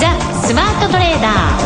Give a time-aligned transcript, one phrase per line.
[0.00, 1.04] ザ・スマートトレー。
[1.20, 1.64] ダー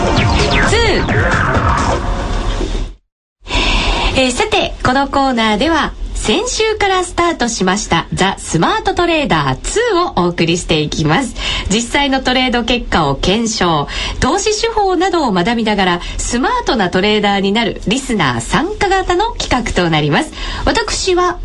[4.14, 11.34] 2、えー、さてこのコーナーでは先週からスタートしましたザ・スマートトレーダー2をお送りしていきます。
[11.70, 13.88] 実際のトレード結果を検証
[14.20, 20.32] 投資手法などを学びながらスマートなトレーダーになるリスナー参加型の企画となります。
[20.66, 21.38] 私は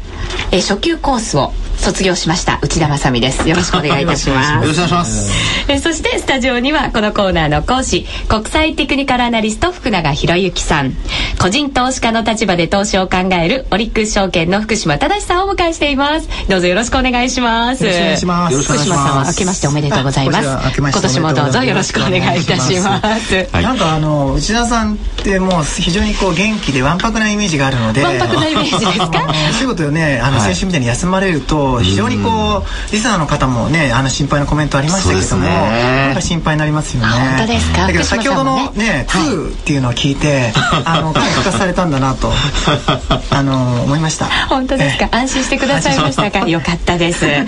[0.52, 1.54] え初級コースを
[1.84, 3.47] 卒業しました内田まさです。
[3.47, 4.54] よろしくお願いいたします。
[4.66, 5.31] よろしくお願いします。
[5.68, 10.95] えそしてスタジオにはこのコーナーの講師国際テクニカルアナリスト福永博之さん。
[11.39, 16.30] 個人投資家の立場で投資を考えるオリックス証券の福島正さんをお迎えしています。
[16.49, 17.84] どうぞよろしくお願いします。
[17.86, 18.61] よろしくお願いします。
[18.63, 20.47] 福島さんは明けましておめでとうございます。
[20.77, 23.47] 今年もどうぞよろしくお願いいたします。
[23.52, 28.03] なんかあの内田さんってもう非常にこう元気でわんぱくなイメージがあるので。
[28.03, 29.23] わんぱくなイメージですか？
[29.59, 37.08] 仕事をねあの先週みたいに休まれると非常にこうリスナーの方もねあの心配なコメントありましたけどもやっぱ心配になりますよね。
[37.09, 37.88] 本当ですか？
[37.88, 40.52] だけど先ほどのね「ツーっていうのを聞いて
[40.86, 42.31] あのかなり復活されたんだなと
[43.30, 44.25] あの思いました。
[44.50, 45.08] 本当ですか？
[45.12, 46.47] 安心してくださいましたか？
[46.47, 47.25] よかったです。
[47.28, 47.45] ね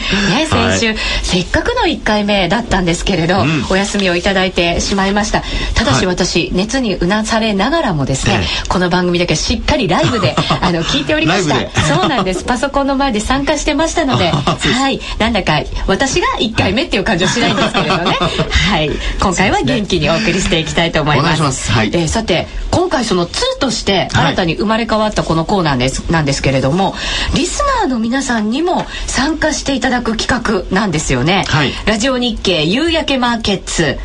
[0.49, 5.44] 先週、せっかくの1回目だったんですけれど、お休みをいただいてしまいました。
[5.73, 11.55] ただし私、熱にうなされながらもですね、この番組だけしっかりライブであの聞いておりました。
[11.81, 12.44] そうなんです。
[12.44, 14.31] パソコンの前で参加してましたので。
[14.31, 14.99] はい。
[15.19, 18.17] なんだか私が1回目っていう感じはしないんですけれどね。
[18.52, 18.91] はい。
[19.21, 21.45] 今回は元気にお送りしていきたいと思います。
[21.45, 26.95] ます、はい、えー、さて今回その2として新たに生まれ変わったこのコーナーです、なんですけれども
[27.36, 33.97] リスナーの皆さんにも参加していただく企画なんですよね、はい、ラジオ日経夕焼けマーケッツ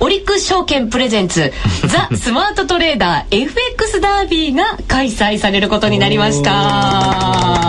[0.00, 1.52] オリックス証券プレゼンツ
[1.86, 7.67] ザ・スマートトレーダー FX ダービーが開催されることになりました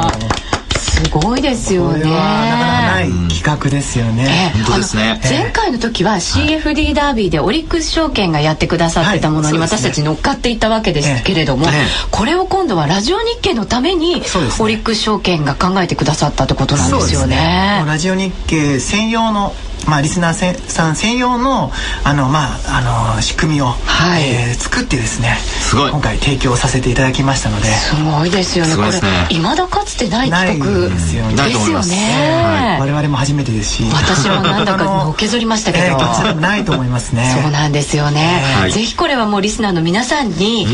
[1.05, 2.03] すごいですよね。
[2.03, 4.52] ない企画ですよね。
[4.55, 5.19] 本当ですね。
[5.23, 11.67] 前回の時は CFD ダービーでオリックス証券がやってくださってたものに私たち乗っかっていたわけですけれども、
[12.11, 14.22] これを今度はラジオ日経のために
[14.59, 17.84] オリックス証券が考えてくださったってことなんですよね。
[17.88, 19.53] ラジオ日経専用の
[19.88, 21.72] まあ、リスナーさん専用の
[22.03, 24.23] あの、まあ、あの仕組みを、はい。
[24.23, 25.91] えー、作ってですねすごい。
[25.91, 27.67] 今回提供させていただきましたので。
[27.67, 28.91] すごいですよね、ね、こ
[29.29, 31.16] れいまだかつてない企画です。
[31.16, 33.84] よねですよね、我々も初めてですし。
[33.91, 37.40] 私もなんだか のけぞりましたけど、えー、ないと思いますね。
[37.41, 40.67] そうなんですよね、はい、ぜひこれはもうリスナーの皆さんに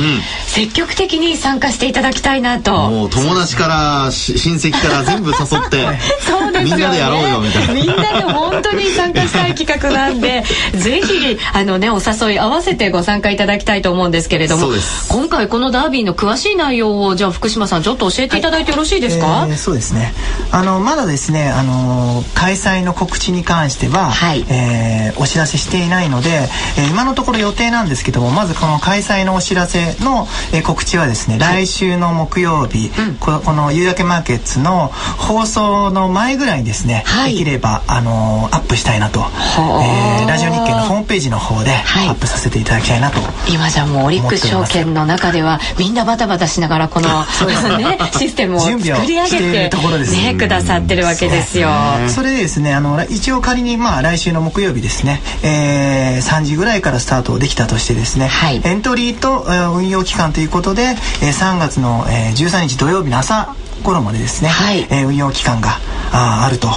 [0.48, 5.88] 積極的に参加していただきたいなと、うん、もう友達から親戚から全部誘って
[6.22, 7.74] そうですよ、ね、みんなでやろうよみたいな。
[7.74, 14.68] みんなで本当に参加したい企画なんで ぜひあのねお誘い合わせてご参加いただきたいと思うんですけれども
[15.10, 20.14] 今回このダービーの詳しい内容をじゃあ福島さんちょっと教えていただいてよろしいですか、はいえー、そうですね。
[20.52, 26.48] あのまだですねあの開催の告知に関しては、はい、えー、お知らせしていないので、
[26.78, 39.20] えー、今のところ予定なんですけどもまずこの開催のお知らせの、えー、告知はですね、はい、来週の木曜日、うん、この夕焼けマーケッツの放送の前ぐらいにですね、はい、できればあのアップしたいなと。
[39.20, 47.08] えー、ラジオ日経のホームページの方でアップさせていただきたいなと、はい、今じゃもうオリックス証券の中ではみんなバタバタしながらこの
[47.78, 51.70] ね、システムを作り上げてねくださってるわけですよ。
[52.08, 65.80] それでですねあの一応仮にまあ来週の木曜日ですね、えー、3時ぐらいからスタートできたとしてですね、はい、エントリーと運用期間ということで、えー、3月の、えー、13日土曜日の朝頃までですね、はい、えー、運用期間が
[66.12, 66.74] ああるという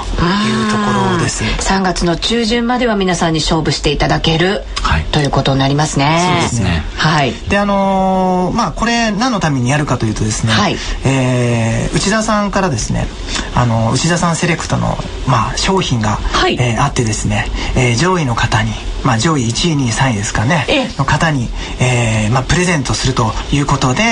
[0.70, 1.44] ところです。
[1.44, 6.40] 3月の中旬までは皆さんに勝負していただける、はい、ということになりますね。
[6.50, 6.82] そうですね。
[6.96, 7.32] はい。
[7.48, 13.06] であのー、まあこれ何のためにやるかというとですね、はい、えー、内田さんからですね、
[13.54, 18.72] あの内田さんセレクトのまあ商品が、はい、えー、あってですね、えー、上位の方に
[19.04, 20.66] まあ、上位1位2位3位ですかね。
[20.98, 21.48] の方に、
[21.80, 24.02] えーまあ、プレゼントするということで、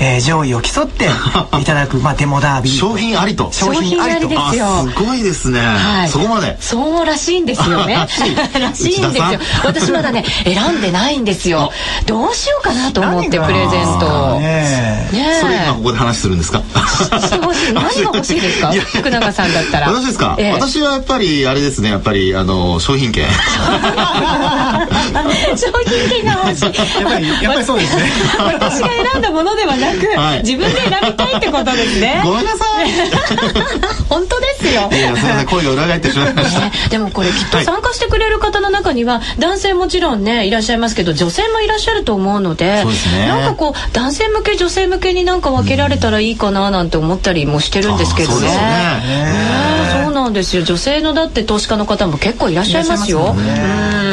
[0.00, 1.06] えー、上位を競って
[1.60, 3.50] いただく、まあ、デ モダービー商品ありと。
[3.52, 4.28] 商品ありと。
[4.28, 4.88] ですよ。
[4.88, 6.56] すごいですね、はい、そこまで。
[6.60, 7.94] そうらしいんですよね。
[8.58, 9.40] らしいんですよ。
[9.64, 11.72] 私まだね選んでないんですよ。
[12.06, 16.62] どうしようかなと思ってプレゼントねねそれ今ここで話するんですか？
[17.72, 18.72] 何が欲しいですか？
[18.94, 19.88] 福永さんだったら。
[19.90, 21.90] 私ですか、ええ、私はやっぱりあれですね。
[21.90, 23.26] やっぱりあの商品券。
[25.56, 26.64] 商品券が欲しい。
[26.64, 26.74] やっ
[27.04, 28.02] ぱり、やっぱりそうですね。
[28.38, 32.22] 私が選んだものではなく、はい、自分で選びたいってことですね。
[32.26, 32.90] ごめんなさい。
[34.08, 34.88] 本当ですよ。
[34.92, 36.60] いやすみません声が裏返ってしまいました。
[36.60, 48.36] ね、でもこれきっと参加してくれる方の中には、男性もちろんねいらっしゃいますけど女性もいらっしゃると思うので、そうですね、なんかこう男性向け女性向けになんか分けられたらいいかななんて思ったりもしてるんですけどね。
[48.36, 53.34] そうねそうなんですよ女性のだって投資家の方も結構いらっしゃいますよ。
[53.34, 54.05] で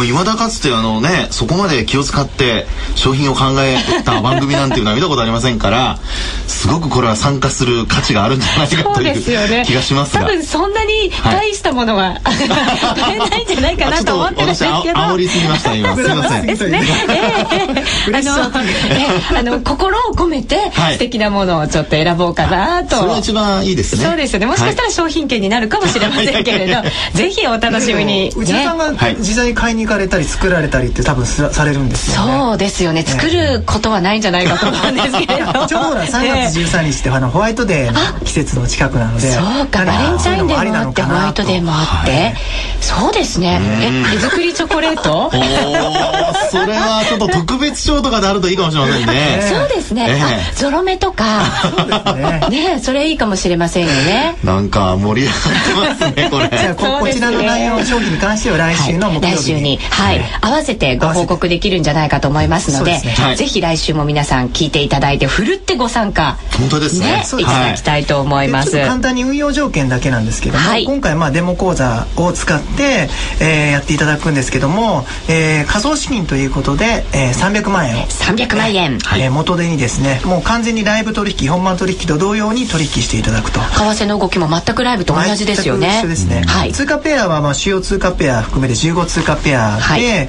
[0.00, 2.66] も未だかつてあのねそこまで気を使って
[2.96, 5.98] 商品を考えた番組なんていうのは見たことありませんから
[6.46, 12.44] すごくこれは参加する価値があるんじゃないかという気がしますが、多分そんなに大したものは、は
[12.94, 15.00] い、買えないんじゃないかなと思ってるんですけど。
[15.00, 15.94] 煽りすぎました今。
[15.96, 16.46] すみません。
[16.46, 18.60] ですね、えー、あの、
[19.34, 24.04] えあの心を込めて素敵なものをちょっと選ぼうかなと、それが一番いいですね。
[24.04, 24.46] そうですよね。
[24.46, 26.82] もしかしたら商品券になるかもしれませんけれど、
[27.14, 32.38] ぜひお楽しみに、内田さんが実際に買いに行かれたり作られたりって多分されるんですよね。
[32.38, 33.02] そうですよね。
[33.02, 35.66] 作ることはないんじゃないかと思うんですけれど。
[35.66, 42.34] ちょうど3月13日ってあのホワイトデーの季節の近くなのでそうかバレンタインデーもあってホワイトデーもあって、はい、
[42.80, 43.60] そうですね。
[43.82, 45.26] え手作りチョコレート？
[45.26, 45.38] おそ
[46.66, 49.42] れはちょっと特別賞とかであるといいかもしれませんね。
[49.50, 51.42] そうですね、えー、ゾロ目とか。
[52.48, 52.78] ね。
[52.80, 54.36] それいいかもしれませんよね。
[54.44, 56.48] なんか盛り上がってますねこれ。
[56.48, 62.98] じゃあこちらの内容商品に関しては来週の木曜日に、はい、合わせてご報告できるんじゃないかと思いますので
[63.36, 67.22] ぜひ来週も皆さん聞いていただいてふるってご参加本当ですね。
[67.38, 73.08] いただきたいと思います、簡単に運用条件だけなんですけども、今回まあデモ講座を使って、
[73.40, 83.60] えー、やっていただくんですけども、えー、仮想資金ということで、えー、300万円を300万円、えー、元手にですねもう完全にライブ取引本番取引と同様に取引していただくと。
[83.60, 86.00] 為替の動きも全くライブと同じですよね。
[86.00, 90.28] 一緒ですね、はい、通貨ペアはまあ主要通貨ペア含めて15通貨ペアで、はい、え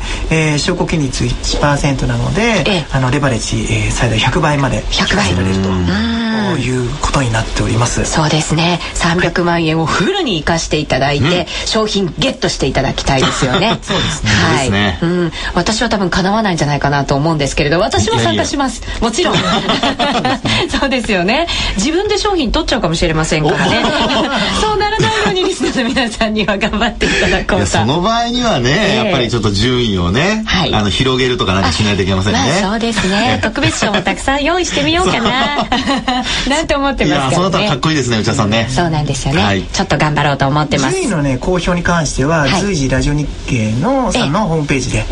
[0.56, 6.31] ー、証拠金率1%なので、ええ、あのレバレッジ、えー、最大100倍まで引かせられると。
[6.57, 8.06] いうことになっております。
[8.06, 8.80] そうですね。
[8.95, 13.80] 300万円をフルに生かしていただいて、はい、商品ゲットしていただきたいですよね。
[13.83, 14.30] そうですね。
[14.31, 18.81] はい、ね、うん、私は多分叶わないんじゃないかなと思うんですけれど私も参加します。
[19.01, 19.36] もちろん。
[20.80, 21.48] そうですよね。
[21.77, 23.83] 自分で商品取っちゃうかもしれませんからね。
[24.62, 27.65] そうならないようにリスナーの皆さんには頑張っていただこうと。
[27.65, 33.39] その場合にはね、えー、やっぱりちょっと順位をね、はい、あの広げるとかなんかしないといけませんね、まあ、そうですね。
[33.42, 35.68] 特別賞もたくさん用意してみようかな
[36.50, 38.68] なんて思ってますね、そのかっこいいですね内田さんね。
[38.70, 40.96] そうなんですよね、はい、ちょっと頑張ろうと思ってます。
[40.96, 45.06] 順位のね公表に関しては、はい、随時ラジオ日経のさんのホームページで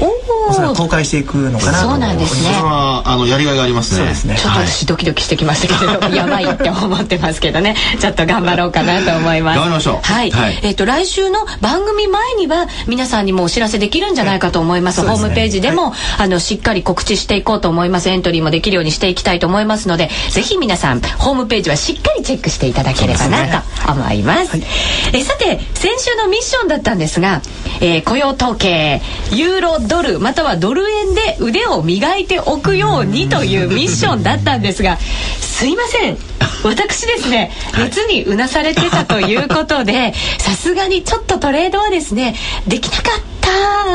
[0.50, 2.54] おそらく公開していくのかなそうなんですね。
[2.54, 4.00] それはあのやりがいがありますね。
[4.00, 7.76] そうですねちょっと私ドキドキしてきましたけれど、 やばいって思ってますけどね。
[8.00, 9.58] ちょっと頑張ろうかなと思います。
[9.58, 10.00] 頑張りましょう。
[10.02, 18.10] はい、はい、えっ、ー、と来週の番組前には皆さんにもお知らせできるんじゃないかと思います、ホームページでも、はい、あのしっかり告知していこうと思います。
[18.10, 27.41] エントリーもできるようにしていきたいと思いますのでぜひ皆さんホームページはしっかりチェックしていただければなと思います、ねはい、えさて先週のミッションだったんですが、
[27.81, 29.01] えー、雇用統計
[29.31, 34.97] ユーロドルまたはドル円で腕を磨いておくようにというミッションだったんですが
[35.39, 36.17] すいません。
[36.63, 42.35] 私ですね 熱にうなされてたということで さすがにちょっとトレードはですね
[42.67, 43.29] できなかった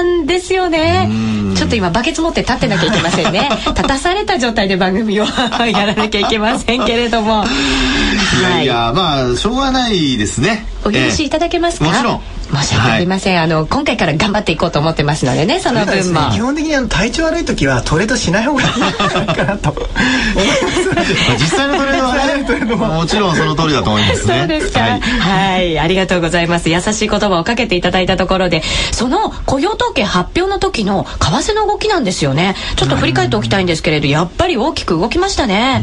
[0.02, 1.08] んですよね。
[1.56, 3.48] ちょっと今バケツ持って立ってなきゃいけませんね。
[3.66, 7.44] 立たされた状態で番組をやらなきゃいけませんけれども。
[8.40, 10.66] いやいや、まあしょうがないですね。
[10.84, 12.20] お許しいただけますか、もちろん
[12.54, 18.68] 申し訳ありません、はい、あの今回から頑張っていこうと思ってますのでねその分も、ね、基本的にあの体調悪い時はトレードしない方がいい
[19.26, 19.74] かなと。
[21.38, 24.38] 実際のトレードはねもちろんその通りだと思いますね。
[24.38, 26.70] そうですか、はい、はい、ありがとうございます。
[26.70, 28.62] 優しい言葉をかけていただいたところで
[28.92, 32.54] その雇用統計発表の時の為替の動きなんですよね。
[32.76, 35.82] ちょっと振り返っておきたいんですけれどやっぱり大きく動きましたね。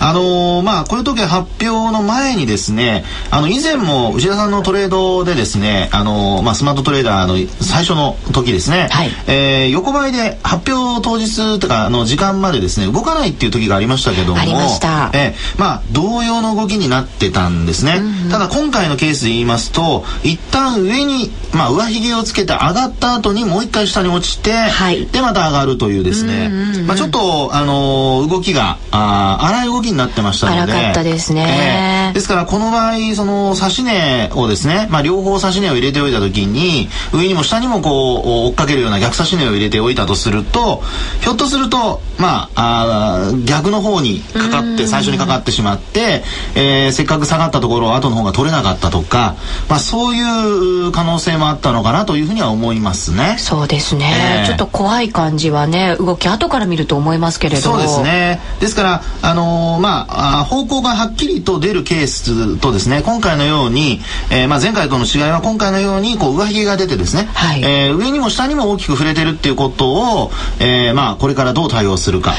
[0.00, 14.40] あのー、まあ雇用統計発表の前にですねあの以前も内田さんのトレードでですねあのまあ、スマートトレーダーの最初の時ですね、はい、えー、横ばいで発表当日とかの時間までですね動かないっていう時がありましたけども。
[14.40, 30.72] ありました、えー、まあ、同様の動きになってたんですね、うんうん、ただ今回のケースで言いますと一旦上に、まあ、上髭をつけて上がった後にもう一回下に落ちて、はい、でまた上がるというですね、うんうんうん、まあ、ちょっと、あのー、動きがあ荒い動きになってましたので。
[30.72, 40.82] 荒かったですね、えー、ですからこの場合その指値をですね、まあ、両方指値を入れておいた時に上にも下にもこう追っかけるような逆差し値を入れておいたとすると
[41.20, 46.22] ひょっとするとまああ逆の方にかかって最初にかかってしまって、
[46.54, 49.36] えー、せっかく下がったところを後の方が取れなかったとか、
[49.68, 53.36] まあ、そういう可能性もあったのかなというふうには思いますね。
[53.38, 58.40] そうですね、えー、ちょっと怖い感じはね動き後から見ると思いますけれどそうですね。
[58.60, 70.30] ですからあのー、まあ方向がはっきりと出るケースとですね今回のように、えー、まあ前回との違いは今回のようにこう上髭が出てですね、はい、えー、上にも下にも大きく触れてるっていうことを、
[70.60, 72.32] えー、まあこれからどう対応するか、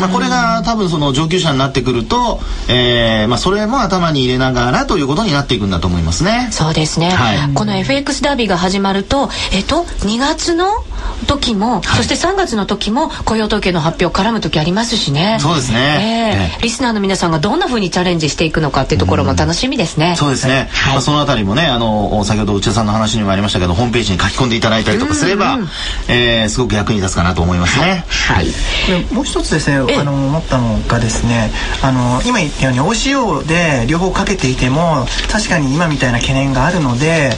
[0.00, 6.48] まあ、これが多分その上級者になってくると、えーまあ、それも頭に入れながらということになっていくんだと思いますね。
[6.50, 10.68] そうですね、はい、この FX ダービーが始まると、えっと、2月の
[11.28, 15.38] 時も、はい、そして3月の時も雇用統計の発表絡む時ありますしね。
[15.40, 16.50] そうですね。
[16.56, 20.14] えー、リスナーの皆さんがどんなふうにチャレンジしていくのかっていうところも楽しみですね。
[20.14, 20.68] うそうですね。
[20.72, 25.68] はい、まあ、そのあたりもね、あの先ほど内田さんの話にもありましたけど、ホームページに書き込んでいただいたりとかすれば、うんうん、
[26.08, 28.04] えー、すごく役に立つかなと思いますね。
[28.08, 28.46] はい。
[28.46, 31.50] はい、もう一つですね、あの思ったのがですね、
[31.82, 37.30] あの今言ったように OCO で両方かけていても確かに今みたいな懸念があるので、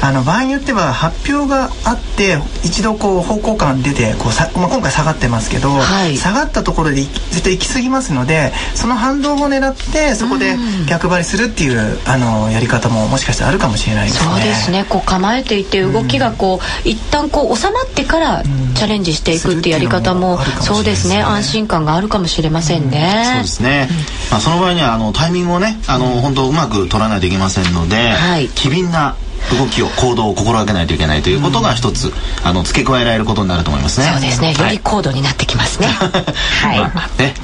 [0.00, 10.56] あの場合によっては発表があって一度こう方向感出てこうさ、まあ、今回下がってますけど、はい、下がったところで絶対行き過ぎますのでその反動を狙ってそこで
[10.88, 14.30] 逆張りするっていう、あのやり方ももしかしたらあるかもしれないですね。
[14.30, 14.84] そうですね。
[14.88, 18.42] こう構えていて動きがこう、一旦こう収まってから
[18.74, 21.22] チャレンジしていくっていうやり方も,、そうですね。
[21.22, 23.24] 安心感があるかもしれませんね。
[23.34, 23.88] そうですね、
[24.30, 29.16] まあ、その場合にはあのタイミングをねあの、本当うまく取らないといけませんので、はい、機敏な
[29.58, 32.12] 動きを行動を心がけないといけないということが一つ、
[32.44, 34.06] あの付け加えられることになると思いますね。
[34.12, 34.52] そうですね。
[34.52, 35.88] より高度になってきますね。
[35.88, 37.34] はい、まあ、ね。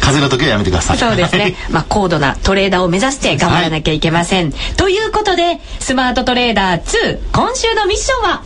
[0.00, 0.98] 風の時はやめてください。
[0.98, 1.56] そうですね。
[1.70, 8.42] まあ高度なトレーダーを目指して頑張らなきゃいけません、はい、ということでスマートトレーダー2今週のミッションは？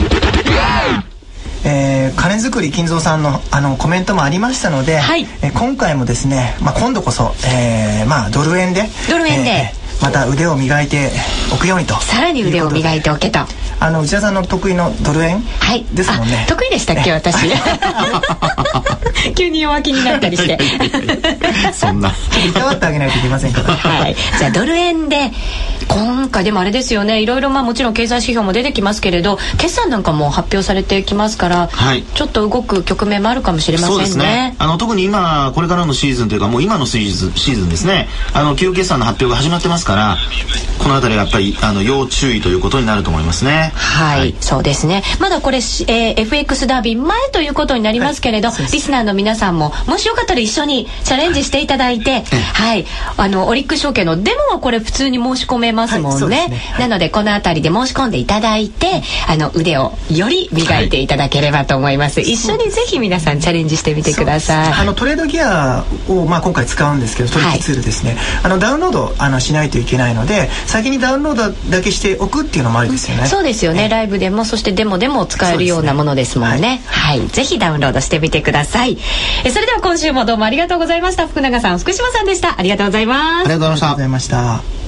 [1.64, 11.10] えー、金作り金蔵さんのあのコメントもありましたので、はい、えー、今回もですね、まあ、今度こそ、えーまあ、ドル円でドル円で、えーまた腕を磨いて
[11.54, 11.94] おくようにと。
[12.00, 13.38] さらに腕を磨いておけと。
[13.78, 15.84] あの内田さんの得意のドル円はい。
[15.92, 16.44] ですもんね。
[16.48, 17.48] 得意でしたっけ私。
[19.36, 20.58] 急に弱気になったりして。
[21.72, 22.08] そんな。
[22.08, 24.16] いたわってあげないといけませんからはい。
[24.38, 25.30] じゃあドル円で
[25.88, 27.22] 今回でもあれですよね。
[27.22, 34.24] いろいろまあもちろん経済指標も出てきますけれど決算なんかも発表されてきますから、はい、ちょっと動く局面もあるかもしれませんね。
[34.24, 34.56] ね。
[34.58, 38.08] あの特に今これからのシーズンというかもう今のシーズンシーズンですね。
[38.32, 40.16] あの企業決算の発表が始まってますから
[40.78, 43.72] この辺りやっぱりあの要注意ということになると思いますね。
[43.74, 45.02] はい、はい、そうですね。
[45.20, 52.24] まだこれ、えー、FX ダービー前ということになりますけれど、はい、リスナーの皆さんももしよかったら一緒にチャレンジしていただいて
[52.54, 52.86] はい。
[53.16, 56.36] あのオリックス証券のデモはこれ普通に申し込めますもんね。
[56.36, 64.72] はいね、なのでこの辺りで申し込んでいただいてあの腕をより磨いていただければと思います、一緒にぜひ皆さんチャレンジしてみてください。
[64.72, 78.98] あのトレードギアを、まあ、今回使うんですけど取引ツールですね、あのダウンロードあのしないといけないので先にダウンロードだけしておくっていうのもありですよね、そうですよね、ライブでもそしてデモでも使えるようなものですもんね、ね、はい、はい、ぜひダウンロードしてみてください。
[79.44, 81.26] えそれでは今週もどうもありがとうございました。
[81.26, 82.58] 福永さん福島さんでした。
[82.58, 83.40] ありがとうございます。
[83.40, 84.81] ありがとうございました